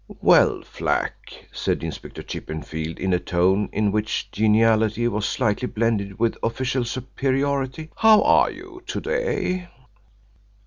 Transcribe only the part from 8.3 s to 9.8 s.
you to day?"